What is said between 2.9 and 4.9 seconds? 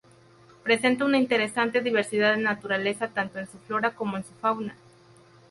tanto en su flora como en su fauna.